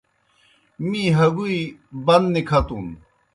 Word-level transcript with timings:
می 0.87 1.03
ہگُوئی 1.17 1.59
بن 2.05 2.23
نِکَھتُن۔ 2.33 2.87